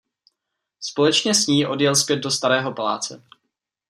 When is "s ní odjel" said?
1.35-1.95